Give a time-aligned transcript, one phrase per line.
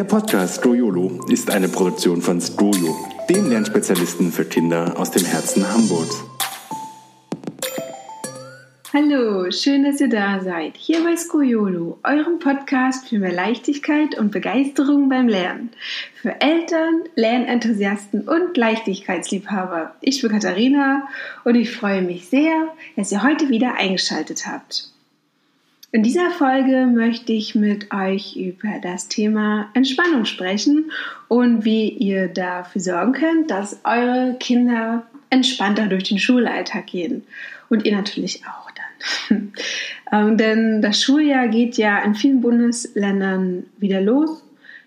[0.00, 2.96] Der Podcast Stroyolo ist eine Produktion von Stroyo,
[3.28, 6.24] dem Lernspezialisten für Kinder aus dem Herzen Hamburgs.
[8.94, 10.78] Hallo, schön, dass ihr da seid.
[10.78, 15.68] Hier bei Skoyolo, eurem Podcast für mehr Leichtigkeit und Begeisterung beim Lernen.
[16.14, 19.96] Für Eltern, Lernenthusiasten und Leichtigkeitsliebhaber.
[20.00, 21.08] Ich bin Katharina
[21.44, 24.90] und ich freue mich sehr, dass ihr heute wieder eingeschaltet habt.
[25.92, 30.92] In dieser Folge möchte ich mit euch über das Thema Entspannung sprechen
[31.26, 37.24] und wie ihr dafür sorgen könnt, dass eure Kinder entspannter durch den Schulalltag gehen.
[37.68, 39.52] Und ihr natürlich auch dann.
[40.12, 44.44] ähm, denn das Schuljahr geht ja in vielen Bundesländern wieder los,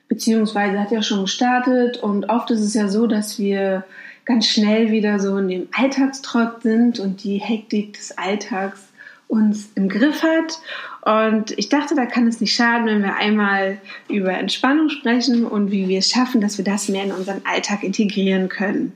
[0.07, 1.97] beziehungsweise hat ja schon gestartet.
[1.97, 3.83] Und oft ist es ja so, dass wir
[4.23, 8.92] ganz schnell wieder so in dem Alltagstrott sind und die Hektik des Alltags
[9.27, 10.59] uns im Griff hat.
[11.01, 15.71] Und ich dachte, da kann es nicht schaden, wenn wir einmal über Entspannung sprechen und
[15.71, 18.93] wie wir es schaffen, dass wir das mehr in unseren Alltag integrieren können.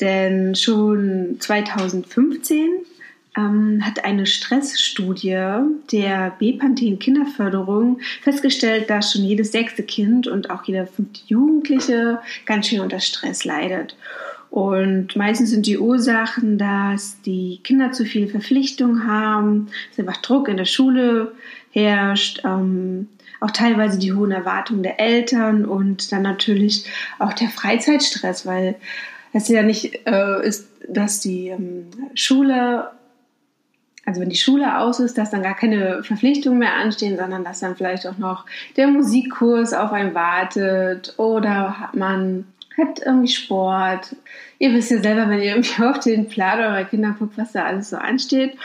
[0.00, 2.68] Denn schon 2015
[3.36, 10.64] ähm, hat eine Stressstudie der Bepanthen Kinderförderung festgestellt, dass schon jedes sechste Kind und auch
[10.64, 13.96] jeder fünfte Jugendliche ganz schön unter Stress leidet.
[14.52, 20.46] Und meistens sind die Ursachen, dass die Kinder zu viele Verpflichtungen haben, dass einfach Druck
[20.46, 21.32] in der Schule
[21.70, 23.08] herrscht, ähm,
[23.40, 26.84] auch teilweise die hohen Erwartungen der Eltern und dann natürlich
[27.18, 28.74] auch der Freizeitstress, weil
[29.32, 32.90] es ja nicht äh, ist, dass die ähm, Schule,
[34.04, 37.60] also wenn die Schule aus ist, dass dann gar keine Verpflichtungen mehr anstehen, sondern dass
[37.60, 38.44] dann vielleicht auch noch
[38.76, 42.44] der Musikkurs auf einen wartet oder hat man
[42.78, 44.16] hat irgendwie Sport.
[44.58, 47.64] Ihr wisst ja selber, wenn ihr irgendwie auf den Plan eurer Kinder guckt, was da
[47.64, 48.56] alles so ansteht.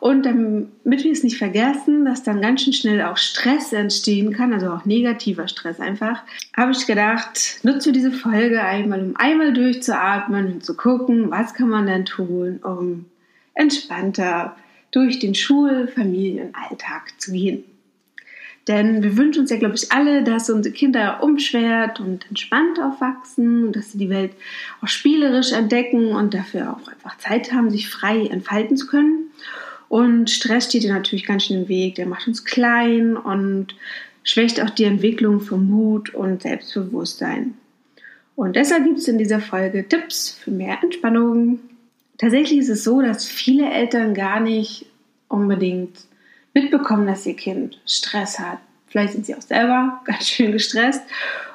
[0.00, 4.54] Und damit wir es nicht vergessen, dass dann ganz schön schnell auch Stress entstehen kann,
[4.54, 6.22] also auch negativer Stress einfach,
[6.56, 11.68] habe ich gedacht, nutze diese Folge einmal, um einmal durchzuatmen und zu gucken, was kann
[11.68, 13.04] man denn tun, um
[13.52, 14.56] entspannter
[14.90, 17.64] durch den Schul-, Familienalltag zu gehen.
[18.70, 23.66] Denn wir wünschen uns ja, glaube ich, alle, dass unsere Kinder umschwert und entspannt aufwachsen
[23.66, 24.30] und dass sie die Welt
[24.80, 29.32] auch spielerisch entdecken und dafür auch einfach Zeit haben, sich frei entfalten zu können.
[29.88, 31.96] Und Stress steht dir natürlich ganz schön im Weg.
[31.96, 33.74] Der macht uns klein und
[34.22, 37.54] schwächt auch die Entwicklung von Mut und Selbstbewusstsein.
[38.36, 41.58] Und deshalb gibt es in dieser Folge Tipps für mehr Entspannung.
[42.18, 44.86] Tatsächlich ist es so, dass viele Eltern gar nicht
[45.26, 46.06] unbedingt
[46.54, 48.58] mitbekommen, dass ihr Kind Stress hat.
[48.86, 51.02] Vielleicht sind sie auch selber ganz schön gestresst.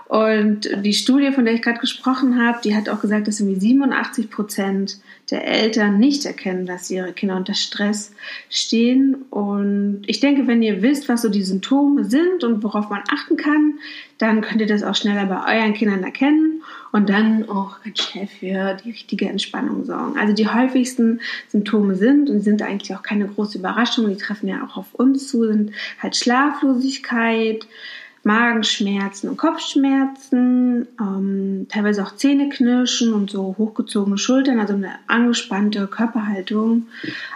[0.07, 3.59] Und die Studie, von der ich gerade gesprochen habe, die hat auch gesagt, dass irgendwie
[3.59, 4.99] 87 Prozent
[5.31, 8.13] der Eltern nicht erkennen, dass ihre Kinder unter Stress
[8.49, 9.15] stehen.
[9.31, 13.35] Und ich denke, wenn ihr wisst, was so die Symptome sind und worauf man achten
[13.35, 13.79] kann,
[14.19, 16.61] dann könnt ihr das auch schneller bei euren Kindern erkennen
[16.91, 20.17] und dann auch ganz schnell für die richtige Entspannung sorgen.
[20.19, 24.63] Also die häufigsten Symptome sind und sind eigentlich auch keine große Überraschung, die treffen ja
[24.63, 27.67] auch auf uns zu, sind halt Schlaflosigkeit,
[28.25, 36.87] Magenschmerzen und Kopfschmerzen, ähm, teilweise auch Zähneknirschen und so hochgezogene Schultern, also eine angespannte Körperhaltung,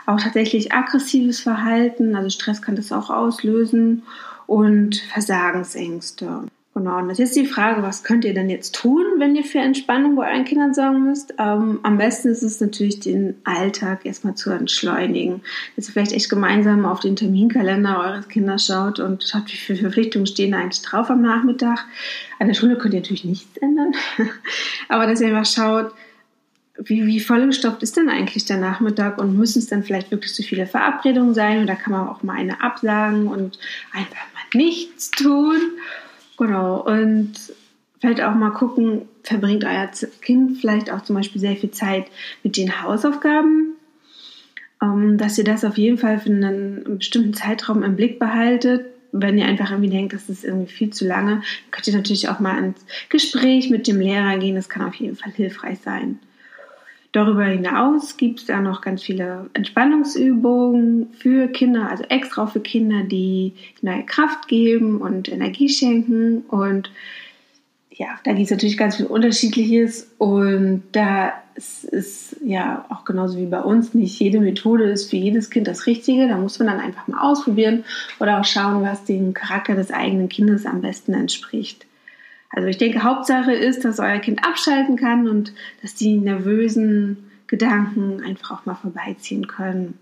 [0.07, 4.01] auch tatsächlich aggressives Verhalten, also Stress kann das auch auslösen
[4.47, 6.45] und Versagensängste.
[6.79, 9.59] Genau, und das ist die Frage, was könnt ihr denn jetzt tun, wenn ihr für
[9.59, 11.33] Entspannung bei euren Kindern sorgen müsst?
[11.37, 15.41] Ähm, am besten ist es natürlich, den Alltag erstmal zu entschleunigen.
[15.75, 19.79] Dass ihr vielleicht echt gemeinsam auf den Terminkalender eures Kinders schaut und schaut, wie viele
[19.79, 21.83] Verpflichtungen stehen da eigentlich drauf am Nachmittag.
[22.39, 23.91] An der Schule könnt ihr natürlich nichts ändern,
[24.87, 25.91] aber dass ihr einfach schaut,
[26.81, 30.43] wie, wie vollgestopft ist denn eigentlich der Nachmittag und müssen es dann vielleicht wirklich zu
[30.43, 33.59] viele Verabredungen sein oder kann man auch mal eine absagen und
[33.91, 35.57] einfach mal nichts tun?
[36.39, 37.33] Genau, und
[37.99, 39.89] vielleicht auch mal gucken, verbringt euer
[40.21, 42.05] Kind vielleicht auch zum Beispiel sehr viel Zeit
[42.43, 43.73] mit den Hausaufgaben,
[44.81, 48.85] ähm, dass ihr das auf jeden Fall für einen bestimmten Zeitraum im Blick behaltet.
[49.11, 51.41] Wenn ihr einfach irgendwie denkt, das ist irgendwie viel zu lange,
[51.71, 54.55] könnt ihr natürlich auch mal ins Gespräch mit dem Lehrer gehen.
[54.55, 56.19] Das kann auf jeden Fall hilfreich sein.
[57.11, 63.03] Darüber hinaus gibt es ja noch ganz viele Entspannungsübungen für Kinder, also extra für Kinder,
[63.03, 66.41] die neue Kraft geben und Energie schenken.
[66.49, 66.91] Und
[67.89, 70.11] ja, da gibt es natürlich ganz viel Unterschiedliches.
[70.19, 75.17] Und da ist, ist ja auch genauso wie bei uns, nicht jede Methode ist für
[75.17, 76.27] jedes Kind das Richtige.
[76.27, 77.85] Da muss man dann einfach mal ausprobieren
[78.19, 81.87] oder auch schauen, was dem Charakter des eigenen Kindes am besten entspricht.
[82.49, 88.23] Also ich denke, Hauptsache ist, dass euer Kind abschalten kann und dass die nervösen Gedanken
[88.23, 89.97] einfach auch mal vorbeiziehen können.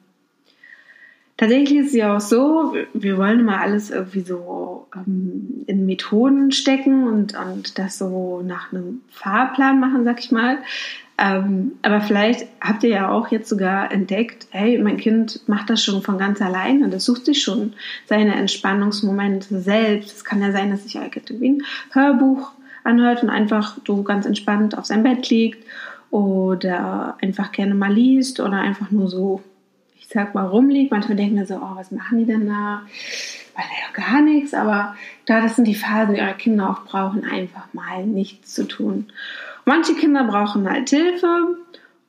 [1.37, 6.51] Tatsächlich ist es ja auch so, wir wollen immer alles irgendwie so ähm, in Methoden
[6.51, 10.57] stecken und, und das so nach einem Fahrplan machen, sag ich mal.
[11.19, 15.83] Ähm, aber vielleicht habt ihr ja auch jetzt sogar entdeckt, hey, mein Kind macht das
[15.83, 17.73] schon von ganz alleine, das sucht sich schon
[18.05, 20.17] seine Entspannungsmomente selbst.
[20.17, 22.51] Es kann ja sein, dass sich irgendwie ein Hörbuch
[22.83, 25.63] anhört und einfach so ganz entspannt auf seinem Bett liegt
[26.11, 29.41] oder einfach gerne mal liest oder einfach nur so
[30.07, 30.89] ich sag mal, rumliegt.
[30.89, 32.83] Manchmal denken wir so, oh, was machen die denn da?
[33.55, 34.95] Weil ja gar nichts, aber
[35.25, 39.07] da, das sind die Phasen, die eure Kinder auch brauchen, einfach mal nichts zu tun.
[39.65, 41.57] Manche Kinder brauchen halt Hilfe,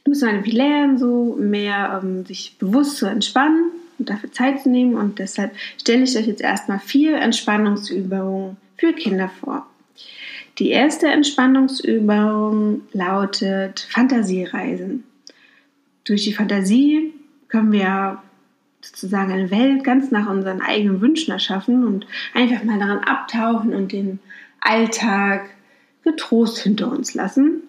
[0.06, 4.94] müssen halt lernen, so mehr ähm, sich bewusst zu entspannen und dafür Zeit zu nehmen.
[4.94, 9.66] Und deshalb stelle ich euch jetzt erstmal vier Entspannungsübungen für Kinder vor.
[10.58, 15.02] Die erste Entspannungsübung lautet Fantasiereisen.
[16.04, 17.12] Durch die Fantasie
[17.48, 18.18] können wir
[18.80, 23.92] sozusagen eine Welt ganz nach unseren eigenen Wünschen erschaffen und einfach mal daran abtauchen und
[23.92, 24.20] den
[24.60, 25.50] Alltag
[26.02, 27.62] getrost hinter uns lassen.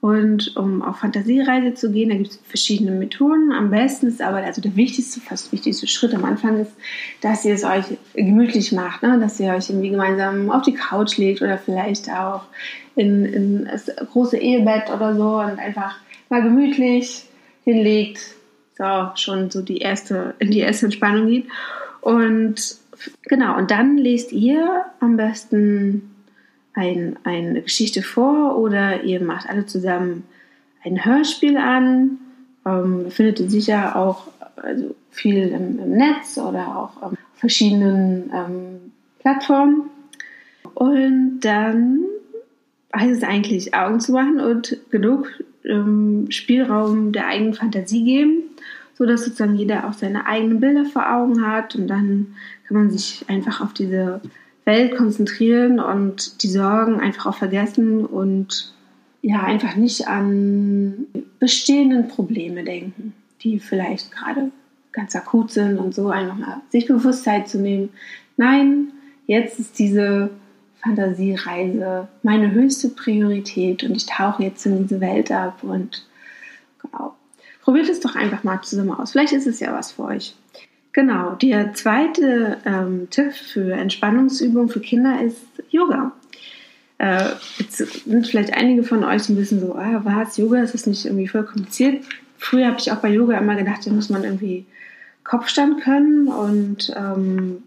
[0.00, 3.50] Und um auf Fantasiereise zu gehen, da gibt es verschiedene Methoden.
[3.50, 6.72] Am besten ist aber, also der wichtigste, fast wichtigste Schritt am Anfang ist,
[7.22, 7.84] dass ihr es euch
[8.14, 9.18] gemütlich macht, ne?
[9.18, 12.42] dass ihr euch irgendwie gemeinsam auf die Couch legt oder vielleicht auch
[12.94, 15.96] in, in das große Ehebett oder so und einfach
[16.28, 17.24] mal gemütlich
[17.64, 18.20] hinlegt,
[18.76, 21.46] so schon so die erste, in die erste Entspannung geht.
[22.00, 22.76] Und
[23.22, 26.14] genau, und dann lest ihr am besten
[26.74, 30.24] ein, eine Geschichte vor oder ihr macht alle zusammen
[30.84, 32.18] ein Hörspiel an.
[32.64, 38.92] Ähm, findet ihr sicher auch also viel im, im Netz oder auch auf verschiedenen ähm,
[39.20, 39.90] Plattformen.
[40.74, 42.00] Und dann
[42.94, 45.28] heißt es eigentlich Augen zu machen und genug
[45.64, 48.42] ähm, Spielraum der eigenen Fantasie geben
[48.96, 52.34] so dass sozusagen jeder auch seine eigenen Bilder vor Augen hat und dann
[52.66, 54.20] kann man sich einfach auf diese
[54.64, 58.72] Welt konzentrieren und die Sorgen einfach auch vergessen und
[59.22, 61.06] ja, einfach nicht an
[61.38, 63.12] bestehenden Probleme denken,
[63.42, 64.50] die vielleicht gerade
[64.92, 67.90] ganz akut sind und so einfach mal sich Bewusstsein zu nehmen.
[68.36, 68.92] Nein,
[69.26, 70.30] jetzt ist diese
[70.82, 76.05] Fantasiereise meine höchste Priorität und ich tauche jetzt in diese Welt ab und
[77.66, 79.10] Probiert es doch einfach mal zusammen aus.
[79.10, 80.36] Vielleicht ist es ja was für euch.
[80.92, 85.40] Genau, der zweite ähm, Tipp für Entspannungsübungen für Kinder ist
[85.70, 86.12] Yoga.
[86.98, 90.86] Äh, jetzt sind vielleicht einige von euch ein bisschen so, ah, was, Yoga, ist das
[90.86, 92.04] nicht irgendwie voll kompliziert?
[92.38, 94.64] Früher habe ich auch bei Yoga immer gedacht, da muss man irgendwie
[95.24, 97.64] Kopfstand können und ähm,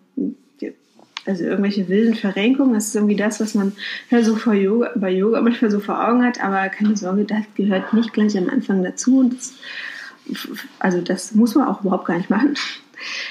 [1.29, 2.73] also irgendwelche wilden Verrenkungen.
[2.73, 3.73] Das ist irgendwie das, was man
[4.09, 7.43] ja so vor Yoga, bei Yoga manchmal so vor Augen hat, aber keine Sorge, das
[7.55, 9.29] gehört nicht gleich am Anfang dazu.
[9.33, 9.53] Das,
[10.79, 12.55] also das muss man auch überhaupt gar nicht machen.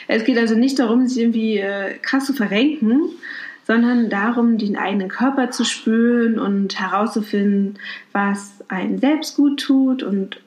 [0.06, 3.02] Es geht also nicht darum, sich irgendwie äh, krass zu verrenken,
[3.66, 7.78] sondern darum, den eigenen Körper zu spüren und herauszufinden,
[8.12, 10.40] was einen selbst gut tut und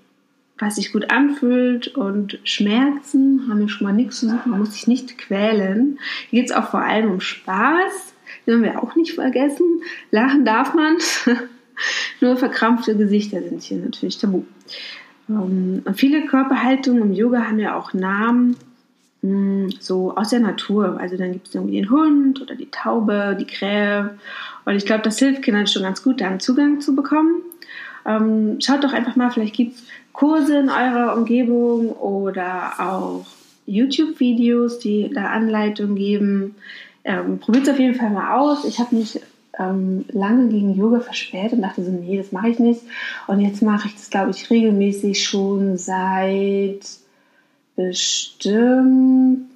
[0.62, 4.74] was sich gut anfühlt und Schmerzen haben wir schon mal nichts zu suchen, man muss
[4.74, 6.00] sich nicht quälen.
[6.30, 8.14] Hier geht es auch vor allem um Spaß,
[8.46, 9.66] den wir auch nicht vergessen.
[10.12, 10.98] Lachen darf man,
[12.22, 14.44] nur verkrampfte Gesichter sind hier natürlich tabu.
[15.28, 18.56] Ähm, und viele Körperhaltungen im Yoga haben ja auch Namen,
[19.22, 21.00] hm, so aus der Natur.
[21.00, 24.18] Also dann gibt es irgendwie den Hund oder die Taube, die Krähe.
[24.66, 27.42] Und ich glaube, das hilft Kindern schon ganz gut, da einen Zugang zu bekommen.
[28.06, 33.26] Ähm, schaut doch einfach mal, vielleicht gibt es Kurse in eurer Umgebung oder auch
[33.66, 36.56] YouTube-Videos, die da Anleitungen geben.
[37.04, 38.66] Ähm, Probiert es auf jeden Fall mal aus.
[38.66, 39.20] Ich habe mich
[39.58, 42.82] ähm, lange gegen Yoga versperrt und dachte so, nee, das mache ich nicht.
[43.28, 46.82] Und jetzt mache ich das, glaube ich, regelmäßig schon seit
[47.76, 49.50] bestimmt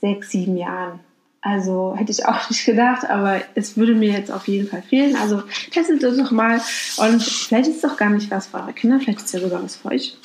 [0.00, 1.00] sechs, sieben Jahren.
[1.42, 5.16] Also hätte ich auch nicht gedacht, aber es würde mir jetzt auf jeden Fall fehlen.
[5.16, 6.60] Also testet es doch mal
[6.98, 9.40] und vielleicht ist es doch gar nicht was für eure Kinder, vielleicht ist es ja
[9.40, 10.16] sogar was für euch.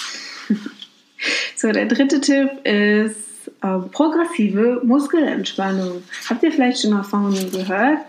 [1.56, 6.04] so, der dritte Tipp ist äh, progressive Muskelentspannung.
[6.30, 8.00] Habt ihr vielleicht schon mal von gehört?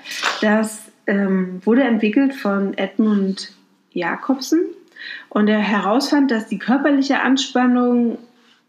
[0.41, 3.53] Das ähm, wurde entwickelt von Edmund
[3.93, 4.61] Jakobsen
[5.29, 8.19] und er herausfand, dass die körperliche Anspannung,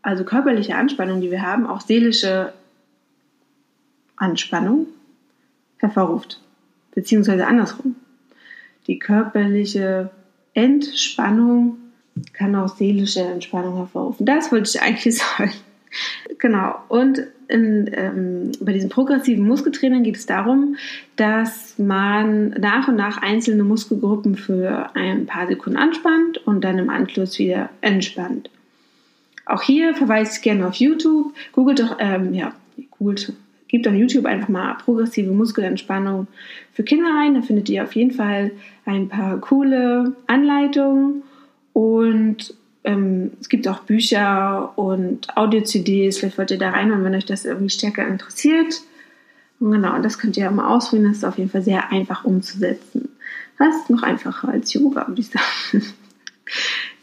[0.03, 2.53] also körperliche Anspannung, die wir haben, auch seelische
[4.17, 4.87] Anspannung
[5.77, 6.41] hervorruft.
[6.93, 7.95] Beziehungsweise andersrum.
[8.87, 10.09] Die körperliche
[10.53, 11.77] Entspannung
[12.33, 14.25] kann auch seelische Entspannung hervorrufen.
[14.25, 15.53] Das wollte ich eigentlich sagen.
[16.39, 16.75] Genau.
[16.89, 20.75] Und in, ähm, bei diesem progressiven Muskeltraining geht es darum,
[21.15, 26.89] dass man nach und nach einzelne Muskelgruppen für ein paar Sekunden anspannt und dann im
[26.89, 28.49] Anschluss wieder entspannt.
[29.45, 31.33] auch hier verweise ich gerne auf YouTube.
[31.53, 32.53] Googelt doch, ähm, ja,
[32.91, 33.31] googelt,
[33.67, 36.27] gebt auf YouTube einfach mal progressive Muskelentspannung
[36.73, 37.35] für Kinder ein.
[37.35, 38.51] Da findet ihr auf jeden Fall
[38.85, 41.23] ein paar coole Anleitungen
[41.73, 46.17] und ähm, es gibt auch Bücher und Audio-CDs.
[46.17, 48.81] Vielleicht wollt ihr da rein, wenn euch das irgendwie stärker interessiert.
[49.59, 51.09] Und genau, das könnt ihr mal ausprobieren.
[51.09, 53.09] Das ist auf jeden Fall sehr einfach umzusetzen.
[53.57, 55.83] Fast noch einfacher als Yoga, würde ich sagen.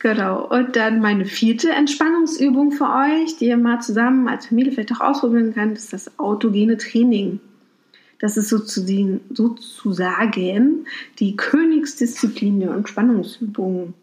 [0.05, 0.47] Genau.
[0.47, 5.01] Und dann meine vierte Entspannungsübung für euch, die ihr mal zusammen als Familie vielleicht auch
[5.01, 7.41] ausprobieren könnt, ist das autogene Training.
[8.19, 8.85] Das ist sozusagen,
[11.19, 13.95] die Königsdisziplin der Entspannungsübungen.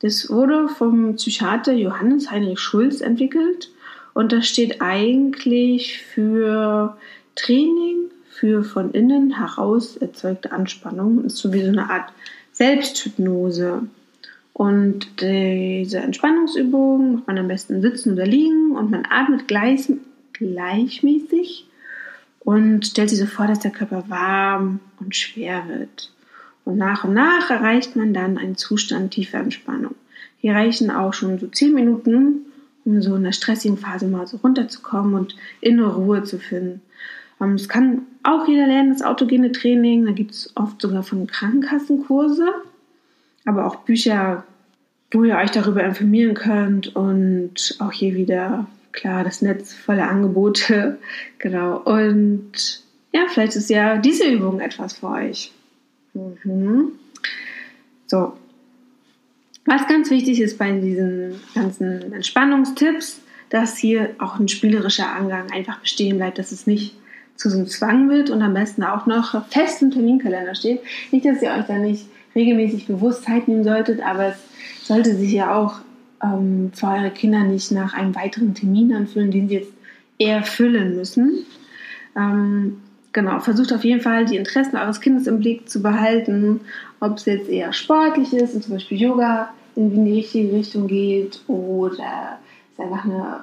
[0.00, 3.70] Das wurde vom Psychiater Johannes Heinrich Schulz entwickelt
[4.12, 6.98] und das steht eigentlich für
[7.34, 11.24] Training für von innen heraus erzeugte Anspannung.
[11.24, 12.12] Ist so wie so eine Art
[12.52, 13.88] Selbsthypnose.
[14.58, 19.92] Und diese Entspannungsübung macht man am besten sitzen oder liegen und man atmet gleich,
[20.32, 21.66] gleichmäßig
[22.40, 26.10] und stellt sich so vor, dass der Körper warm und schwer wird.
[26.64, 29.94] Und nach und nach erreicht man dann einen Zustand tiefer Entspannung.
[30.38, 32.46] Hier reichen auch schon so zehn Minuten,
[32.86, 36.80] um so in der stressigen Phase mal so runterzukommen und innere Ruhe zu finden.
[37.42, 40.06] Ähm, es kann auch jeder lernen, das autogene Training.
[40.06, 42.54] Da gibt es oft sogar von Krankenkassenkurse
[43.46, 44.44] aber auch Bücher,
[45.10, 50.98] wo ihr euch darüber informieren könnt und auch hier wieder, klar, das Netz voller Angebote.
[51.38, 51.78] Genau.
[51.78, 55.52] Und ja, vielleicht ist ja diese Übung etwas für euch.
[56.14, 56.92] Mhm.
[58.06, 58.32] So.
[59.64, 65.80] Was ganz wichtig ist bei diesen ganzen Entspannungstipps, dass hier auch ein spielerischer Angang einfach
[65.80, 66.96] bestehen bleibt, dass es nicht
[67.36, 70.80] zu so einem Zwang wird und am besten auch noch fest im Terminkalender steht.
[71.12, 75.32] Nicht, dass ihr euch da nicht regelmäßig bewusst Zeit nehmen solltet, aber es sollte sich
[75.32, 75.80] ja auch
[76.22, 79.72] ähm, für eure Kinder nicht nach einem weiteren Termin anfühlen, den sie jetzt
[80.18, 81.46] eher füllen müssen.
[82.16, 82.78] Ähm,
[83.12, 86.60] genau, versucht auf jeden Fall die Interessen eures Kindes im Blick zu behalten,
[87.00, 91.40] ob es jetzt eher sportlich ist und zum Beispiel Yoga in die richtige Richtung geht
[91.48, 92.38] oder
[92.72, 93.40] es einfach eine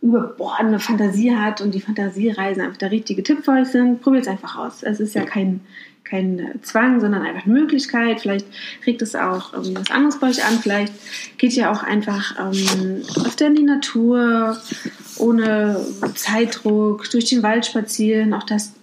[0.00, 4.28] überbordende Fantasie hat und die Fantasiereisen einfach der richtige Tipp für euch sind, probiert es
[4.28, 4.82] einfach aus.
[4.82, 5.60] Es ist ja kein,
[6.04, 8.20] kein Zwang, sondern einfach eine Möglichkeit.
[8.20, 8.46] Vielleicht
[8.86, 10.58] regt es auch ähm, was anderes bei euch an.
[10.60, 10.92] Vielleicht
[11.36, 14.56] geht ihr auch einfach ähm, öfter in die Natur,
[15.18, 18.34] ohne Zeitdruck, durch den Wald spazieren.
[18.34, 18.74] Auch das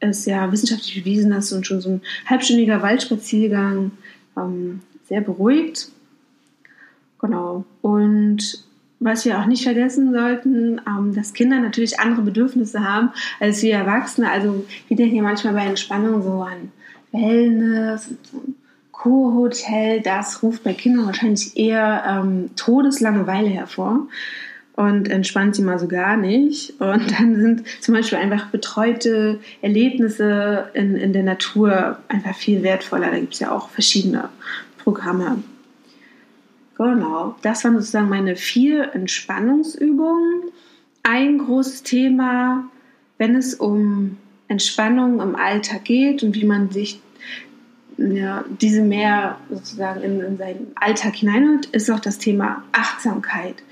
[0.00, 3.92] ist ja wissenschaftlich bewiesen, dass und schon so ein halbstündiger Waldspaziergang
[4.36, 5.90] ähm, sehr beruhigt.
[7.20, 7.64] Genau.
[7.80, 8.64] Und
[9.00, 13.10] was wir auch nicht vergessen sollten, ähm, dass Kinder natürlich andere Bedürfnisse haben
[13.40, 14.30] als wir Erwachsene.
[14.30, 16.72] Also wir denken ja manchmal bei Entspannung so an
[17.12, 18.54] Wellness und so ein
[18.92, 20.00] Kurhotel.
[20.00, 24.08] Das ruft bei Kindern wahrscheinlich eher ähm, Todeslangeweile hervor
[24.76, 26.80] und entspannt sie mal so gar nicht.
[26.80, 33.10] Und dann sind zum Beispiel einfach betreute Erlebnisse in, in der Natur einfach viel wertvoller.
[33.10, 34.28] Da gibt es ja auch verschiedene
[34.78, 35.42] Programme.
[36.84, 40.42] Genau, das waren sozusagen meine vier Entspannungsübungen.
[41.02, 42.64] Ein großes Thema,
[43.16, 47.00] wenn es um Entspannung im Alltag geht und wie man sich
[47.96, 53.62] ja, diese mehr sozusagen in, in seinen Alltag hineinholt, ist auch das Thema Achtsamkeit.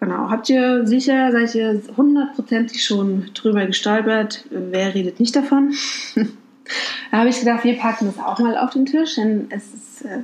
[0.00, 4.46] Genau, habt ihr sicher, seid ihr hundertprozentig schon drüber gestolpert?
[4.48, 5.74] Wer redet nicht davon?
[7.10, 10.06] da habe ich gedacht, wir packen das auch mal auf den Tisch, denn es ist
[10.06, 10.22] äh,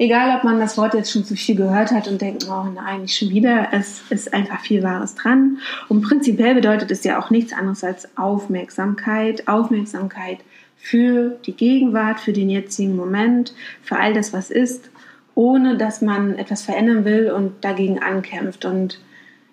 [0.00, 3.02] egal ob man das Wort jetzt schon zu viel gehört hat und denkt, oh nein,
[3.02, 5.58] nicht schon wieder, es ist einfach viel Wahres dran.
[5.88, 10.38] Und prinzipiell bedeutet es ja auch nichts anderes als Aufmerksamkeit, Aufmerksamkeit
[10.78, 14.90] für die Gegenwart, für den jetzigen Moment, für all das, was ist,
[15.34, 18.64] ohne dass man etwas verändern will und dagegen ankämpft.
[18.64, 19.00] Und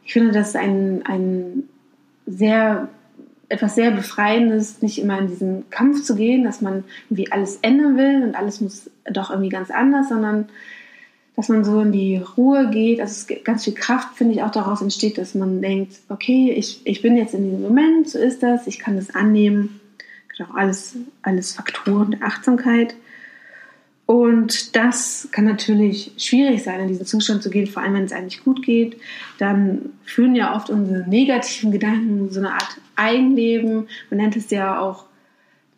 [0.06, 1.64] ich finde, das ist ein, ein
[2.26, 2.88] sehr
[3.50, 7.98] etwas sehr Befreiendes, nicht immer in diesen Kampf zu gehen, dass man irgendwie alles ändern
[7.98, 10.50] will und alles muss doch irgendwie ganz anders, sondern
[11.38, 13.00] dass man so in die Ruhe geht.
[13.00, 17.02] Also ganz viel Kraft, finde ich, auch daraus entsteht, dass man denkt, okay, ich, ich
[17.02, 19.80] bin jetzt in diesem Moment, so ist das, ich kann das annehmen.
[20.36, 22.96] Genau, alles, alles Faktoren der Achtsamkeit.
[24.08, 28.14] Und das kann natürlich schwierig sein, in diesen Zustand zu gehen, vor allem wenn es
[28.14, 28.96] eigentlich gut geht.
[29.38, 33.90] Dann führen ja oft unsere negativen Gedanken so eine Art Eigenleben.
[34.10, 35.04] Man nennt es ja auch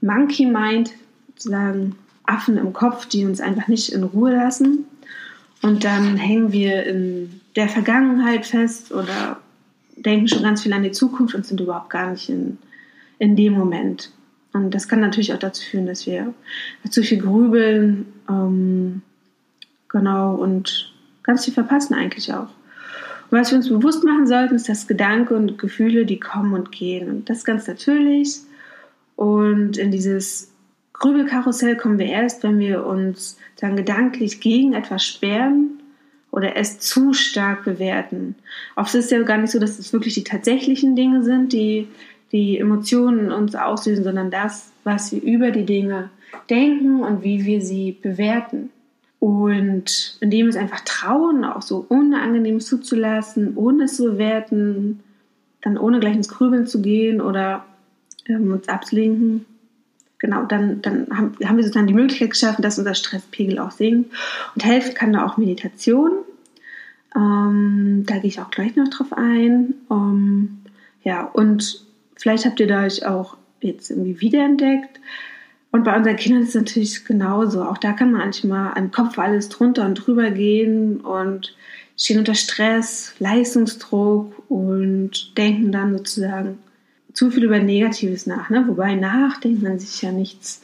[0.02, 0.92] Monkey Mind,
[1.30, 4.86] sozusagen Affen im Kopf, die uns einfach nicht in Ruhe lassen.
[5.64, 9.40] Und dann hängen wir in der Vergangenheit fest oder
[9.96, 12.60] denken schon ganz viel an die Zukunft und sind überhaupt gar nicht in,
[13.18, 14.12] in dem Moment.
[14.54, 16.34] Und das kann natürlich auch dazu führen, dass wir
[16.90, 19.02] zu viel grübeln, ähm,
[19.90, 22.50] genau, und ganz viel verpassen eigentlich auch.
[23.30, 26.72] Und was wir uns bewusst machen sollten, ist, dass Gedanken und Gefühle, die kommen und
[26.72, 27.10] gehen.
[27.10, 28.40] Und das ist ganz natürlich.
[29.16, 30.52] Und in dieses
[30.94, 35.80] Grübelkarussell kommen wir erst, wenn wir uns dann gedanklich gegen etwas sperren
[36.32, 38.36] oder es zu stark bewerten.
[38.76, 41.88] Oft ist es ja gar nicht so, dass es wirklich die tatsächlichen Dinge sind, die
[42.32, 46.10] die Emotionen uns auslösen, sondern das, was wir über die Dinge
[46.50, 48.70] denken und wie wir sie bewerten.
[49.20, 55.02] Und indem es einfach trauen, auch so Unangenehmes zuzulassen, ohne es zu bewerten,
[55.62, 57.66] dann ohne gleich ins Grübeln zu gehen oder
[58.28, 59.46] ähm, uns abzulenken,
[60.20, 64.12] genau, dann, dann haben, haben wir sozusagen die Möglichkeit geschaffen, dass unser Stresspegel auch sinkt.
[64.56, 66.12] Und helfen kann da auch Meditation.
[67.16, 69.74] Ähm, da gehe ich auch gleich noch drauf ein.
[69.92, 70.60] Ähm,
[71.04, 71.86] ja, und
[72.20, 75.00] vielleicht habt ihr da euch auch jetzt irgendwie wiederentdeckt,
[75.72, 77.64] und bei unseren Kindern ist es natürlich genauso.
[77.64, 81.56] Auch da kann man manchmal am Kopf alles drunter und drüber gehen und
[81.96, 86.58] stehen unter Stress, Leistungsdruck und denken dann sozusagen
[87.14, 88.50] zu viel über Negatives nach.
[88.50, 88.64] Ne?
[88.68, 90.64] Wobei nachdenkt man sich ja nichts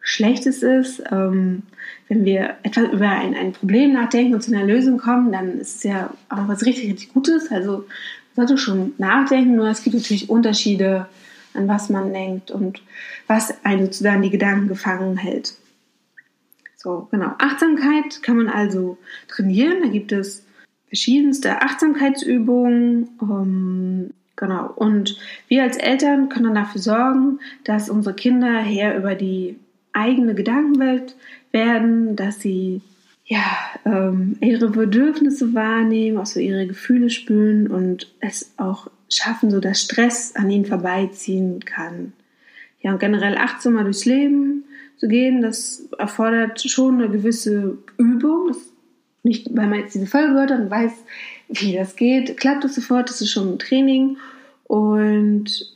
[0.00, 1.02] Schlechtes ist.
[1.10, 1.62] Ähm,
[2.08, 5.76] wenn wir etwas über ein, ein Problem nachdenken und zu einer Lösung kommen, dann ist
[5.76, 7.50] es ja auch was richtig, richtig Gutes.
[7.50, 7.86] Also
[8.36, 11.06] sollte schon nachdenken, nur es gibt natürlich Unterschiede
[11.56, 12.82] an was man denkt und
[13.26, 15.54] was einen sozusagen die Gedanken gefangen hält.
[16.76, 17.32] So, genau.
[17.38, 19.82] Achtsamkeit kann man also trainieren.
[19.82, 20.44] Da gibt es
[20.88, 23.08] verschiedenste Achtsamkeitsübungen.
[23.20, 24.72] Ähm, genau.
[24.76, 25.16] Und
[25.48, 29.58] wir als Eltern können dann dafür sorgen, dass unsere Kinder her über die
[29.92, 31.16] eigene Gedankenwelt
[31.52, 32.82] werden, dass sie
[33.26, 33.44] ja,
[33.84, 39.82] ähm, ihre Bedürfnisse wahrnehmen, auch so ihre Gefühle spüren und es auch schaffen, so dass
[39.82, 42.12] Stress an ihnen vorbeiziehen kann.
[42.80, 44.64] Ja, und generell achtsamer durchs Leben
[44.96, 48.48] zu gehen, das erfordert schon eine gewisse Übung.
[48.48, 48.58] Das
[49.26, 50.92] nicht, weil man jetzt diese Folge hört und weiß,
[51.48, 54.18] wie das geht, klappt das sofort, das ist schon ein Training.
[54.64, 55.74] Und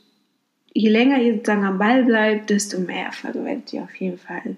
[0.72, 4.56] je länger ihr sozusagen am Ball bleibt, desto mehr Erfolge werdet ihr auf jeden Fall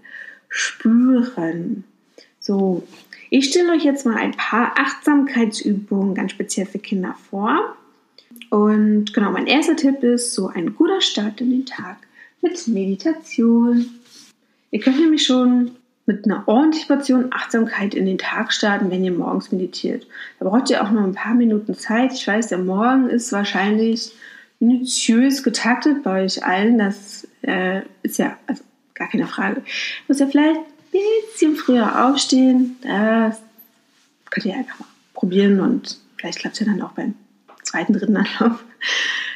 [0.48, 1.84] spüren.
[2.42, 2.82] So,
[3.30, 7.76] ich stelle euch jetzt mal ein paar Achtsamkeitsübungen ganz speziell für Kinder vor.
[8.50, 11.98] Und genau, mein erster Tipp ist so ein guter Start in den Tag
[12.42, 13.90] mit Meditation.
[14.72, 15.70] Ihr könnt nämlich schon
[16.04, 20.04] mit einer ordentlichen Portion Achtsamkeit in den Tag starten, wenn ihr morgens meditiert.
[20.40, 22.12] Da braucht ihr auch noch ein paar Minuten Zeit.
[22.12, 24.12] Ich weiß, der Morgen ist wahrscheinlich
[24.58, 26.78] minutiös getaktet bei euch allen.
[26.78, 29.62] Das äh, ist ja also gar keine Frage.
[30.08, 30.60] Muss ja vielleicht
[30.92, 32.76] bisschen früher aufstehen.
[32.82, 33.40] Das
[34.30, 37.14] könnt ihr einfach mal probieren und vielleicht klappt es ja dann auch beim
[37.62, 38.62] zweiten, dritten Anlauf.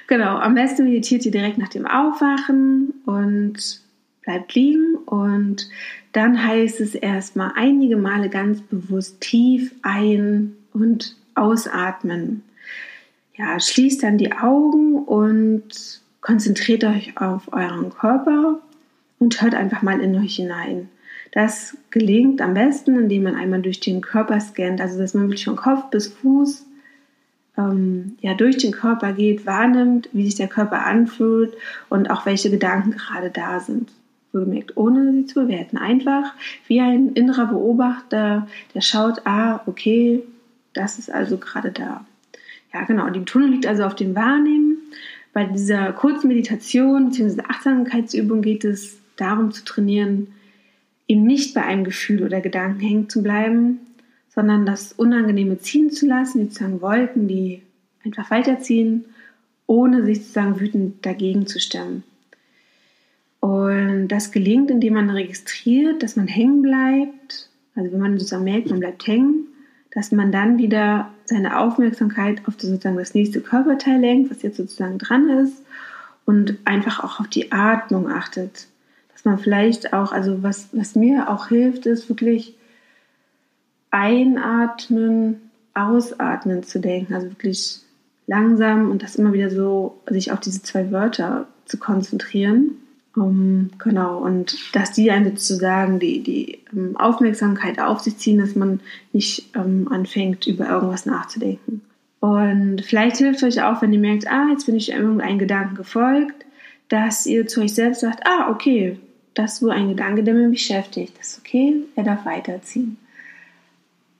[0.08, 3.80] Genau, am besten meditiert ihr direkt nach dem Aufwachen und
[4.22, 5.68] bleibt liegen und
[6.12, 12.44] dann heißt es erstmal einige Male ganz bewusst tief ein- und ausatmen.
[13.36, 18.60] Ja, schließt dann die Augen und konzentriert euch auf euren Körper
[19.18, 20.88] und hört einfach mal in euch hinein.
[21.36, 25.44] Das gelingt am besten, indem man einmal durch den Körper scannt, also dass man wirklich
[25.44, 26.64] von Kopf bis Fuß
[27.58, 31.54] ähm, ja, durch den Körper geht, wahrnimmt, wie sich der Körper anfühlt
[31.90, 33.92] und auch welche Gedanken gerade da sind.
[34.32, 35.76] Wohlgemerkt, ohne sie zu bewerten.
[35.76, 36.32] Einfach
[36.68, 40.22] wie ein innerer Beobachter, der schaut, ah, okay,
[40.72, 42.06] das ist also gerade da.
[42.72, 43.10] Ja, genau.
[43.10, 44.78] Die Betonung liegt also auf dem Wahrnehmen.
[45.34, 47.42] Bei dieser kurzen Meditation bzw.
[47.46, 50.28] Achtsamkeitsübung geht es darum zu trainieren,
[51.08, 53.80] eben nicht bei einem Gefühl oder Gedanken hängen zu bleiben,
[54.28, 57.62] sondern das Unangenehme ziehen zu lassen, die sozusagen Wolken, die
[58.04, 59.04] einfach weiterziehen,
[59.66, 62.02] ohne sich sozusagen wütend dagegen zu stemmen.
[63.40, 67.50] Und das gelingt, indem man registriert, dass man hängen bleibt.
[67.74, 69.46] Also wenn man sozusagen merkt, man bleibt hängen,
[69.92, 74.98] dass man dann wieder seine Aufmerksamkeit auf sozusagen das nächste Körperteil lenkt, was jetzt sozusagen
[74.98, 75.62] dran ist,
[76.24, 78.66] und einfach auch auf die Atmung achtet.
[79.16, 82.54] Dass man vielleicht auch, also was, was mir auch hilft, ist wirklich
[83.90, 85.40] Einatmen,
[85.72, 87.14] Ausatmen zu denken.
[87.14, 87.78] Also wirklich
[88.26, 92.72] langsam und das immer wieder so, sich auf diese zwei Wörter zu konzentrieren.
[93.14, 98.38] Um, genau, und dass die einen sozusagen die, die um, ähm, Aufmerksamkeit auf sich ziehen,
[98.38, 98.80] dass man
[99.14, 101.80] nicht um, ähm, anfängt, über irgendwas nachzudenken.
[102.20, 106.44] Und vielleicht hilft euch auch, wenn ihr merkt, ah, jetzt bin ich irgendeinem Gedanken gefolgt,
[106.88, 108.98] dass ihr zu euch selbst sagt, ah, okay,
[109.36, 111.16] das ist wohl ein Gedanke, der mich beschäftigt.
[111.18, 112.96] Das ist okay, er darf weiterziehen.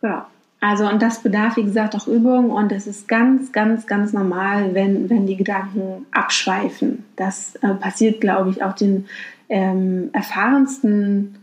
[0.02, 0.28] Ja,
[0.60, 4.74] also und das bedarf, wie gesagt, auch Übung und es ist ganz, ganz, ganz normal,
[4.74, 7.04] wenn, wenn die Gedanken abschweifen.
[7.16, 9.06] Das äh, passiert, glaube ich, auch den
[9.48, 11.36] ähm, erfahrensten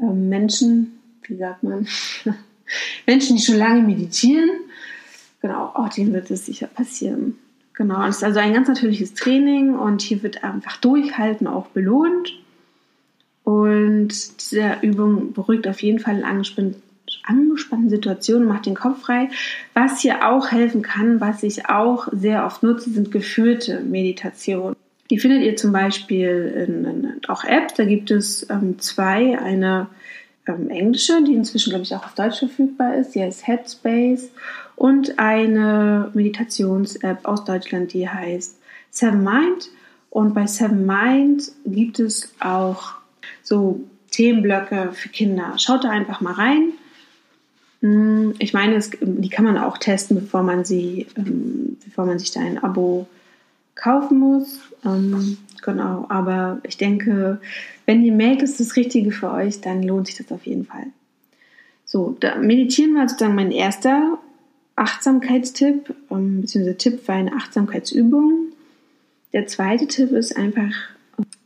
[0.00, 1.86] äh, Menschen, wie sagt man,
[3.06, 4.50] Menschen, die schon lange meditieren.
[5.40, 7.36] genau, auch dem wird es sicher passieren.
[7.74, 12.32] Genau, es ist also ein ganz natürliches Training und hier wird einfach Durchhalten auch belohnt.
[13.44, 14.08] Und
[14.40, 19.28] diese Übung beruhigt auf jeden Fall in angespannten, Situationen, macht den Kopf frei.
[19.74, 24.74] Was hier auch helfen kann, was ich auch sehr oft nutze, sind geführte Meditationen.
[25.10, 27.74] Die findet ihr zum Beispiel in, in auch Apps.
[27.74, 29.38] Da gibt es ähm, zwei.
[29.38, 29.88] Eine
[30.48, 33.14] ähm, englische, die inzwischen, glaube ich, auch auf Deutsch verfügbar ist.
[33.14, 34.30] Die heißt Headspace.
[34.76, 38.58] Und eine Meditations-App aus Deutschland, die heißt
[38.90, 39.68] Seven Mind.
[40.08, 43.03] Und bei Seven Mind gibt es auch
[43.44, 43.80] so
[44.10, 45.54] Themenblöcke für Kinder.
[45.58, 46.72] Schaut da einfach mal rein.
[47.80, 52.18] Hm, ich meine, es, die kann man auch testen, bevor man sie, ähm, bevor man
[52.18, 53.06] sich da ein Abo
[53.74, 54.60] kaufen muss.
[54.84, 57.40] Ähm, genau, aber ich denke,
[57.86, 60.64] wenn ihr merkt, es ist das Richtige für euch, dann lohnt sich das auf jeden
[60.64, 60.86] Fall.
[61.84, 64.18] So, da meditieren war sozusagen mein erster
[64.76, 68.52] Achtsamkeitstipp, ähm, beziehungsweise Tipp für eine Achtsamkeitsübung.
[69.32, 70.72] Der zweite Tipp ist einfach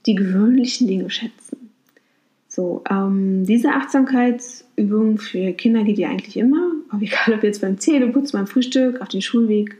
[0.07, 1.48] die gewöhnlichen Dinge schätzen.
[2.59, 7.79] So, ähm, diese Achtsamkeitsübung für Kinder geht ja eigentlich immer, aber egal ob jetzt beim
[7.79, 9.77] Zähneputzen, beim Frühstück, auf den Schulweg.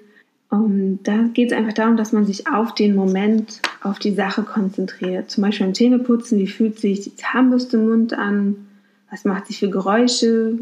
[0.48, 4.44] Um, da geht es einfach darum, dass man sich auf den Moment, auf die Sache
[4.44, 5.28] konzentriert.
[5.28, 8.68] Zum Beispiel beim Zähneputzen, wie fühlt sich die Zahnbürste im Mund an?
[9.10, 10.60] Was macht sie für Geräusche?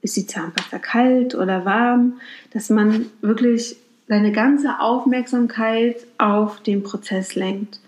[0.00, 2.14] Ist die Zahnpasta kalt oder warm?
[2.52, 3.76] Dass man wirklich
[4.08, 7.78] seine ganze Aufmerksamkeit auf den Prozess lenkt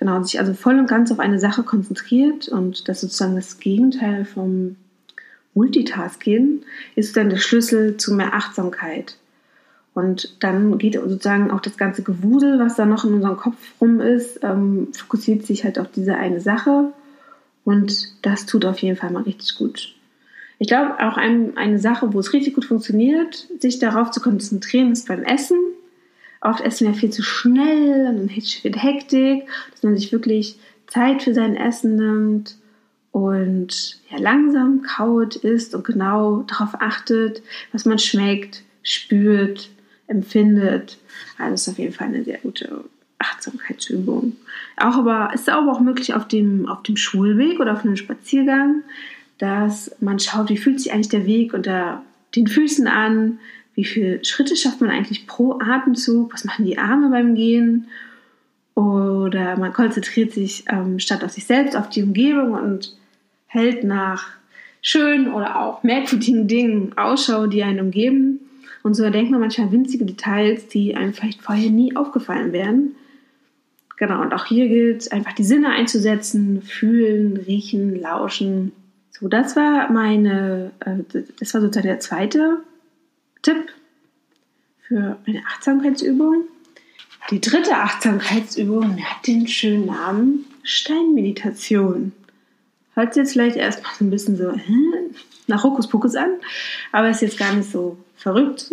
[0.00, 4.24] genau, sich also voll und ganz auf eine Sache konzentriert und das sozusagen das Gegenteil
[4.24, 4.76] vom
[5.54, 6.62] Multitasking
[6.96, 9.16] ist dann der Schlüssel zu mehr Achtsamkeit.
[9.92, 14.00] Und dann geht sozusagen auch das ganze Gewusel, was da noch in unserem Kopf rum
[14.00, 16.92] ist, ähm, fokussiert sich halt auf diese eine Sache.
[17.64, 19.94] Und das tut auf jeden Fall mal richtig gut.
[20.58, 24.92] Ich glaube, auch ein, eine Sache, wo es richtig gut funktioniert, sich darauf zu konzentrieren,
[24.92, 25.58] ist beim Essen.
[26.40, 31.22] Oft essen wir viel zu schnell und dann wird Hektik, dass man sich wirklich Zeit
[31.22, 32.56] für sein Essen nimmt
[33.12, 39.70] und ja, langsam kaut, isst und genau darauf achtet, was man schmeckt, spürt,
[40.06, 40.98] empfindet.
[41.38, 42.84] Also ist auf jeden Fall eine sehr gute
[43.18, 44.36] Achtsamkeitsübung.
[44.76, 48.82] Auch aber ist aber auch möglich auf dem, auf dem Schulweg oder auf einem Spaziergang,
[49.38, 52.02] dass man schaut, wie fühlt sich eigentlich der Weg unter
[52.34, 53.38] den Füßen an,
[53.80, 57.86] wie viele Schritte schafft man eigentlich pro Atemzug, was machen die Arme beim Gehen
[58.74, 62.94] oder man konzentriert sich ähm, statt auf sich selbst auf die Umgebung und
[63.46, 64.28] hält nach
[64.82, 68.40] schönen oder auch merkwürdigen Dingen Ausschau, die einen umgeben.
[68.82, 72.92] Und so erdenkt man manchmal winzige Details, die einem vielleicht vorher nie aufgefallen wären.
[73.96, 78.72] Genau, und auch hier gilt einfach die Sinne einzusetzen, fühlen, riechen, lauschen.
[79.10, 82.58] So, das war meine, äh, das war sozusagen der zweite
[83.42, 83.68] Tipp
[84.86, 86.44] für eine Achtsamkeitsübung.
[87.30, 92.12] Die dritte Achtsamkeitsübung hat den schönen Namen Steinmeditation.
[92.94, 94.52] Hört sich jetzt vielleicht erstmal so ein bisschen so
[95.46, 96.30] nach Hokuspokus an,
[96.92, 98.70] aber ist jetzt gar nicht so verrückt,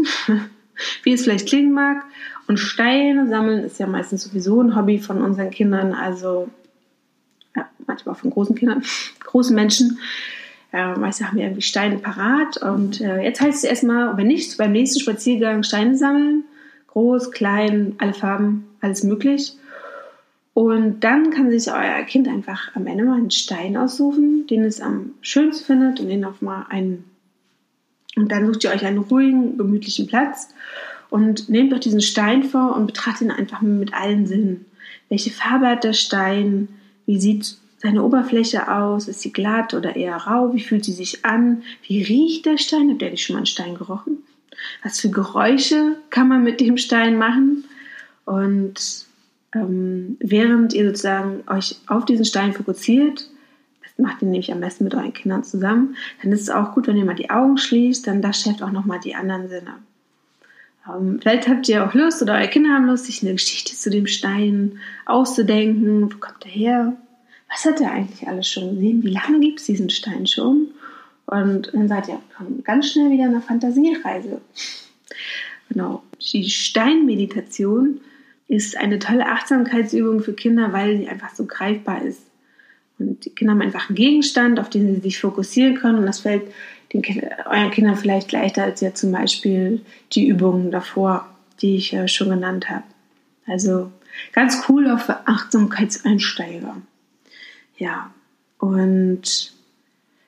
[1.03, 2.03] wie es vielleicht klingen mag.
[2.47, 6.49] Und Steine sammeln ist ja meistens sowieso ein Hobby von unseren Kindern, also
[7.55, 8.83] ja, manchmal auch von großen Kindern,
[9.19, 9.99] großen Menschen.
[10.73, 12.57] Äh, meistens haben wir irgendwie Steine parat.
[12.57, 16.43] Und äh, jetzt heißt es erstmal, wenn nicht, beim nächsten Spaziergang Steine sammeln.
[16.87, 19.53] Groß, klein, alle Farben, alles möglich.
[20.53, 24.81] Und dann kann sich euer Kind einfach am Ende mal einen Stein aussuchen, den es
[24.81, 27.03] am schönsten findet und den auf mal einen.
[28.15, 30.49] Und dann sucht ihr euch einen ruhigen, gemütlichen Platz
[31.11, 34.65] und nehmt euch diesen Stein vor und betrachtet ihn einfach mit allen Sinnen.
[35.09, 36.69] Welche Farbe hat der Stein?
[37.05, 39.07] Wie sieht seine Oberfläche aus?
[39.07, 40.53] Ist sie glatt oder eher rau?
[40.53, 41.63] Wie fühlt sie sich an?
[41.83, 42.89] Wie riecht der Stein?
[42.89, 44.17] Habt ihr nicht schon mal einen Stein gerochen?
[44.83, 47.65] Was für Geräusche kann man mit dem Stein machen?
[48.25, 49.05] Und
[49.53, 53.29] ähm, während ihr sozusagen euch auf diesen Stein fokussiert,
[53.83, 56.87] das macht ihr nämlich am besten mit euren Kindern zusammen, dann ist es auch gut,
[56.87, 59.75] wenn ihr mal die Augen schließt, dann das schärft auch nochmal die anderen Sinne.
[60.87, 63.89] Ähm, vielleicht habt ihr auch Lust oder eure Kinder haben Lust, sich eine Geschichte zu
[63.89, 66.13] dem Stein auszudenken.
[66.13, 66.97] Wo kommt er her?
[67.49, 69.03] Was hat er eigentlich alles schon gesehen?
[69.03, 70.67] Wie lange gibt es diesen Stein schon?
[71.25, 72.19] Und dann seid ihr
[72.63, 74.41] ganz schnell wieder in einer Fantasiereise.
[75.69, 76.03] Genau.
[76.19, 78.01] Die Steinmeditation
[78.47, 82.21] ist eine tolle Achtsamkeitsübung für Kinder, weil sie einfach so greifbar ist.
[82.99, 85.99] Und die Kinder haben einfach einen Gegenstand, auf den sie sich fokussieren können.
[85.99, 86.43] Und das fällt
[86.93, 89.81] den Kindern, euren Kindern vielleicht leichter als jetzt zum Beispiel
[90.13, 91.27] die Übungen davor,
[91.61, 92.83] die ich schon genannt habe.
[93.45, 93.91] Also
[94.31, 96.77] ganz cool auch für Achtsamkeitseinsteiger.
[97.77, 98.11] Ja,
[98.59, 99.53] und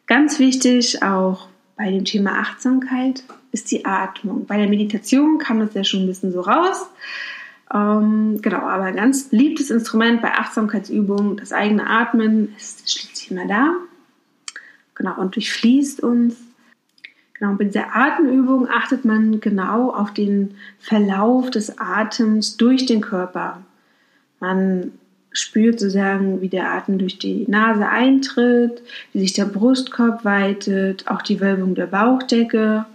[0.05, 4.45] ganz wichtig auch bei dem Thema Achtsamkeit, ist die Atmung.
[4.45, 6.87] Bei der Meditation kam das ja schon ein bisschen so raus.
[7.73, 13.47] Ähm, genau, aber ein ganz beliebtes Instrument bei Achtsamkeitsübungen, das eigene Atmen, ist schließlich immer
[13.47, 13.75] da.
[14.95, 16.35] Genau, und durchfließt uns.
[17.33, 23.63] Genau, bei dieser Atemübung achtet man genau auf den Verlauf des Atems durch den Körper.
[24.39, 24.91] Man
[25.31, 28.81] spürt sozusagen, wie der Atem durch die Nase eintritt,
[29.13, 32.85] wie sich der Brustkorb weitet, auch die Wölbung der Bauchdecke.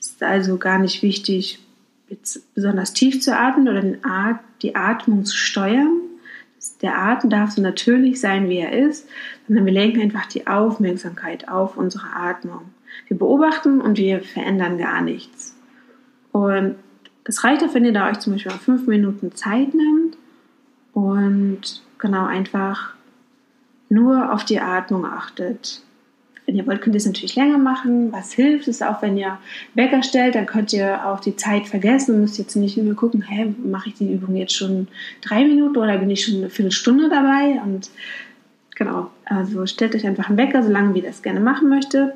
[0.00, 1.60] Es ist also gar nicht wichtig,
[2.08, 6.00] jetzt besonders tief zu atmen oder At die Atmung zu steuern.
[6.82, 9.08] Der Atem darf so natürlich sein, wie er ist,
[9.46, 12.62] sondern wir lenken einfach die Aufmerksamkeit auf unsere Atmung.
[13.06, 15.54] Wir beobachten und wir verändern gar nichts.
[16.32, 16.74] Und
[17.24, 20.16] das reicht auch, wenn ihr da euch zum Beispiel fünf Minuten Zeit nimmt
[20.98, 21.60] und
[21.98, 22.94] genau einfach
[23.88, 25.80] nur auf die Atmung achtet.
[26.44, 28.10] Wenn ihr wollt, könnt ihr es natürlich länger machen.
[28.10, 29.38] Was hilft, ist auch, wenn ihr
[29.74, 33.22] Wecker stellt, dann könnt ihr auch die Zeit vergessen und müsst jetzt nicht immer gucken,
[33.22, 34.88] hä, mache ich die Übung jetzt schon
[35.20, 37.60] drei Minuten oder bin ich schon eine Viertelstunde dabei?
[37.62, 37.90] Und
[38.74, 42.14] genau, also stellt euch einfach einen Wecker, solange wie ihr das gerne machen möchtet.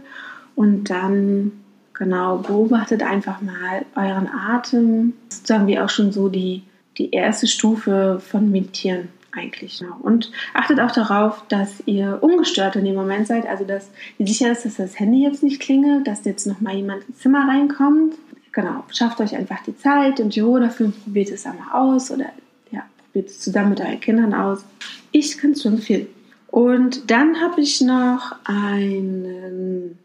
[0.56, 1.52] Und dann,
[1.94, 5.12] genau, beobachtet einfach mal euren Atem.
[5.28, 6.62] Das ist sagen wir auch schon so die,
[6.98, 9.78] die erste Stufe von Meditieren eigentlich.
[9.78, 9.96] Genau.
[10.00, 14.52] Und achtet auch darauf, dass ihr ungestört in dem Moment seid, also dass ihr sicher
[14.52, 18.14] ist, dass das Handy jetzt nicht klingelt, dass jetzt noch mal jemand ins Zimmer reinkommt.
[18.52, 22.26] Genau, schafft euch einfach die Zeit und die Ruhe dafür probiert es einmal aus oder
[22.70, 24.64] ja, probiert es zusammen mit euren Kindern aus.
[25.10, 26.06] Ich kann es nur empfehlen.
[26.48, 29.98] Und dann habe ich noch einen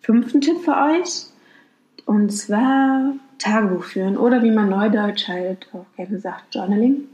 [0.00, 1.26] fünften Tipp für euch
[2.04, 7.08] und zwar Tagebuch führen oder wie man neudeutsch halt auch gerne sagt, Journaling.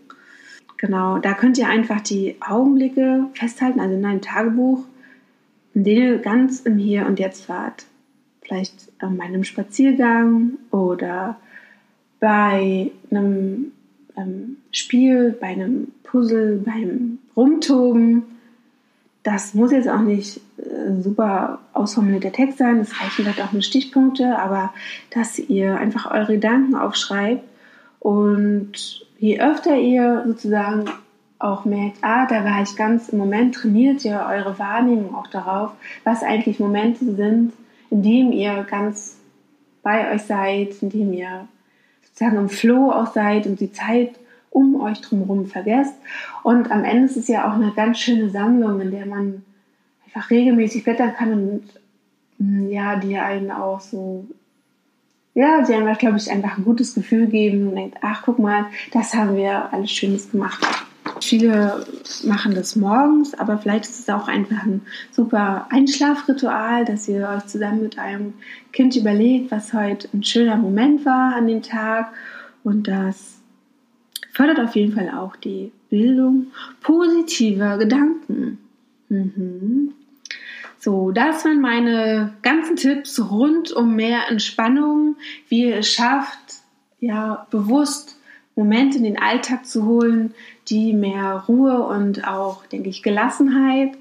[0.76, 4.82] Genau, da könnt ihr einfach die Augenblicke festhalten, also in einem Tagebuch,
[5.74, 7.84] in dem ihr ganz im Hier und Jetzt wart.
[8.40, 11.38] Vielleicht ähm, bei einem Spaziergang oder
[12.18, 13.72] bei einem
[14.16, 18.22] ähm, Spiel, bei einem Puzzle, beim Rumtoben.
[19.22, 20.69] Das muss jetzt auch nicht äh,
[21.00, 24.72] super ausformulierter Text sein, das reichen vielleicht auch nur Stichpunkte, aber
[25.10, 27.44] dass ihr einfach eure Gedanken aufschreibt
[27.98, 30.86] und je öfter ihr sozusagen
[31.38, 35.72] auch merkt, ah, da war ich ganz im Moment, trainiert ihr eure Wahrnehmung auch darauf,
[36.04, 37.52] was eigentlich Momente sind,
[37.90, 39.16] in denen ihr ganz
[39.82, 41.48] bei euch seid, in denen ihr
[42.02, 44.10] sozusagen im Flow auch seid und die Zeit
[44.50, 45.94] um euch drumherum vergesst.
[46.42, 49.42] Und am Ende ist es ja auch eine ganz schöne Sammlung, in der man
[50.14, 51.62] einfach regelmäßig blättern kann und
[52.38, 54.26] mm, ja, die einen auch so
[55.34, 58.66] ja, sie einfach, glaube ich, einfach ein gutes Gefühl geben und denkt, ach, guck mal,
[58.92, 60.60] das haben wir alles Schönes gemacht.
[61.20, 61.86] Viele
[62.24, 67.46] machen das morgens, aber vielleicht ist es auch einfach ein super Einschlafritual, dass ihr euch
[67.46, 68.34] zusammen mit einem
[68.72, 72.12] Kind überlegt, was heute ein schöner Moment war an dem Tag.
[72.64, 73.40] Und das
[74.32, 76.48] fördert auf jeden Fall auch die Bildung
[76.80, 78.58] positiver Gedanken.
[79.10, 79.92] Mhm.
[80.78, 85.16] So, das waren meine ganzen Tipps rund um mehr Entspannung,
[85.48, 86.38] wie ihr es schafft,
[87.00, 88.16] ja, bewusst
[88.56, 90.32] Momente in den Alltag zu holen,
[90.68, 93.92] die mehr Ruhe und auch, denke ich, Gelassenheit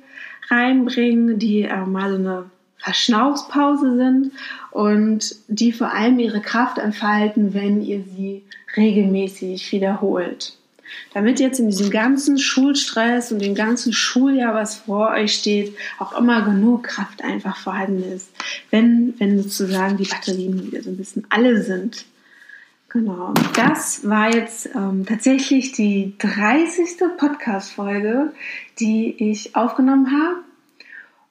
[0.50, 2.46] reinbringen, die äh, mal so eine
[2.78, 4.32] Verschnaufspause sind
[4.72, 8.44] und die vor allem ihre Kraft entfalten, wenn ihr sie
[8.78, 10.59] regelmäßig wiederholt
[11.14, 16.18] damit jetzt in diesem ganzen Schulstress und dem ganzen Schuljahr, was vor euch steht, auch
[16.18, 18.30] immer genug Kraft einfach vorhanden ist,
[18.72, 22.06] wenn, wenn sozusagen die Batterien wieder so ein bisschen alle sind.
[22.90, 26.98] Genau, das war jetzt ähm, tatsächlich die 30.
[27.18, 28.34] Podcast-Folge,
[28.80, 30.49] die ich aufgenommen habe.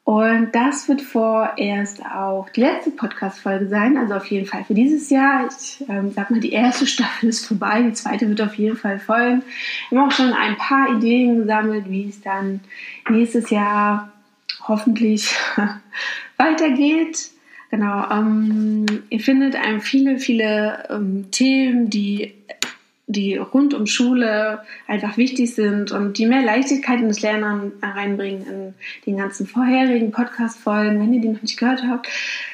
[0.08, 5.10] Und das wird vorerst auch die letzte Podcast-Folge sein, also auf jeden Fall für dieses
[5.10, 5.50] Jahr.
[5.50, 9.00] Ich ähm, sag mal, die erste Staffel ist vorbei, die zweite wird auf jeden Fall
[9.00, 9.42] folgen.
[9.90, 12.60] Wir haben auch schon ein paar Ideen gesammelt, wie es dann
[13.10, 14.10] nächstes Jahr
[14.66, 15.36] hoffentlich
[16.38, 17.30] weitergeht.
[17.70, 22.32] Genau, ähm, ihr findet einem viele, viele ähm, Themen, die
[23.08, 28.46] die rund um Schule einfach wichtig sind und die mehr Leichtigkeit in das Lernen reinbringen
[28.46, 28.74] in
[29.06, 31.00] den ganzen vorherigen Podcast-Folgen.
[31.00, 32.06] Wenn ihr die noch nicht gehört habt,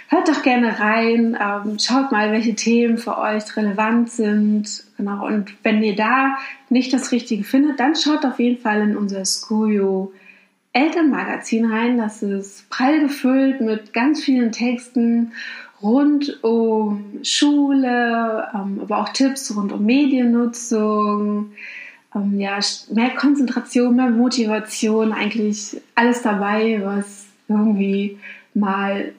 [0.08, 4.84] hört doch gerne rein, ähm, schaut mal, welche Themen für euch relevant sind.
[4.96, 5.26] Genau.
[5.26, 6.38] Und wenn ihr da
[6.70, 10.12] nicht das Richtige findet, dann schaut auf jeden Fall in unser Skuyo
[10.72, 11.98] Elternmagazin rein.
[11.98, 15.32] Das ist prall gefüllt mit ganz vielen Texten
[15.84, 21.52] rund um Schule, ähm, aber auch Tipps rund um Mediennutzung,
[22.14, 22.58] ähm, ja,
[22.92, 28.18] mehr Konzentration, mehr Motivation, eigentlich alles dabei, was irgendwie
[28.54, 29.12] mal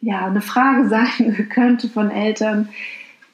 [0.00, 2.68] ja, eine Frage sein könnte von Eltern,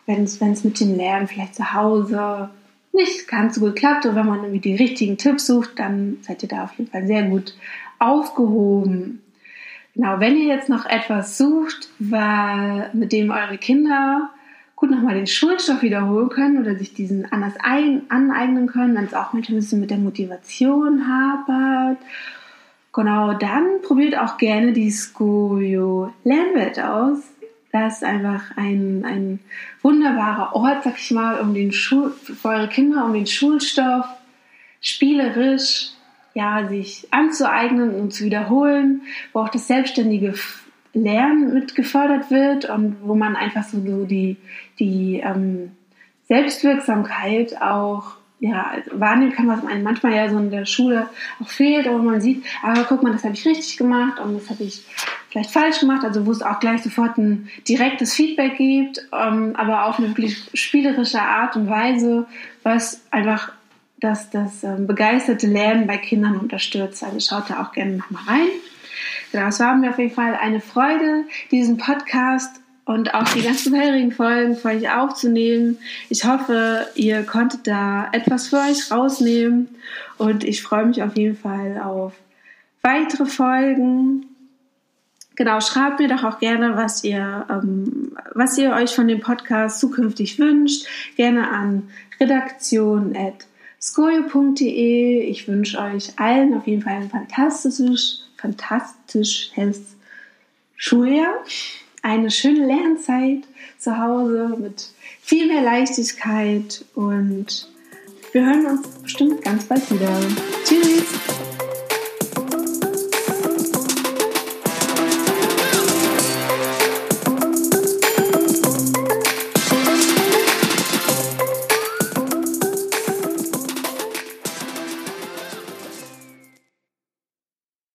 [0.07, 2.51] wenn es mit dem Lernen vielleicht zu Hause
[2.93, 6.43] nicht ganz so gut klappt oder wenn man irgendwie die richtigen Tipps sucht, dann seid
[6.43, 7.55] ihr da auf jeden Fall sehr gut
[7.99, 9.23] aufgehoben.
[9.99, 14.31] Genau, wenn ihr jetzt noch etwas sucht, mit dem eure Kinder
[14.77, 19.13] gut nochmal den Schulstoff wiederholen können oder sich diesen anders ein, aneignen können, wenn es
[19.13, 21.99] auch ein bisschen mit der Motivation hapert.
[22.93, 27.19] Genau, dann probiert auch gerne die Skojo Lernwelt aus.
[27.73, 29.41] Das ist einfach ein, ein
[29.83, 34.07] wunderbarer Ort, sag ich mal, um den Schul für eure Kinder, um den Schulstoff
[34.81, 35.91] spielerisch
[36.39, 40.35] ja, sich anzueignen und zu wiederholen, wo auch das selbstständige
[40.95, 44.37] Lernen mit gefördert wird und wo man einfach so, die,
[44.79, 45.73] die ähm,
[46.29, 51.09] Selbstwirksamkeit auch ja, wahrnehmen kann, was einem manchmal ja so in der Schule
[51.43, 54.49] auch fehlt, aber man sieht, aber guck mal, das habe ich richtig gemacht und das
[54.49, 54.85] habe ich
[55.31, 59.87] vielleicht falsch gemacht, also wo es auch gleich sofort ein direktes Feedback gibt, ähm, aber
[59.87, 62.27] auf eine wirklich spielerische Art und Weise,
[62.63, 63.53] was einfach
[64.01, 67.03] das, das ähm, begeisterte Lernen bei Kindern unterstützt.
[67.03, 68.49] Also schaut da auch gerne nochmal rein.
[69.33, 73.75] Genau, es war mir auf jeden Fall eine Freude, diesen Podcast und auch die ganzen
[73.75, 75.79] vorherigen Folgen für euch aufzunehmen.
[76.09, 79.69] Ich hoffe, ihr konntet da etwas für euch rausnehmen
[80.17, 82.15] und ich freue mich auf jeden Fall auf
[82.81, 84.25] weitere Folgen.
[85.37, 89.79] Genau, schreibt mir doch auch gerne, was ihr, ähm, was ihr euch von dem Podcast
[89.81, 90.87] zukünftig wünscht.
[91.17, 91.91] Gerne an
[93.79, 95.21] redaktion.skojo.de.
[95.21, 99.97] Ich wünsche euch allen auf jeden Fall ein fantastisches, fantastisches
[100.77, 101.45] Schuljahr
[102.03, 103.43] eine schöne Lernzeit
[103.79, 107.69] zu Hause mit viel mehr Leichtigkeit und
[108.33, 110.21] wir hören uns bestimmt ganz bald wieder.
[110.65, 111.18] Tschüss!